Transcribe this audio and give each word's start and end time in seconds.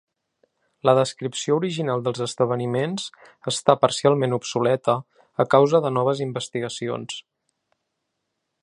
La 0.89 0.93
descripció 0.99 1.57
original 1.59 2.01
dels 2.07 2.23
esdeveniments 2.27 3.05
està 3.53 3.77
parcialment 3.85 4.35
obsoleta 4.39 4.97
a 5.45 5.47
causa 5.57 5.85
de 5.87 5.95
noves 6.01 6.25
investigacions. 6.31 7.23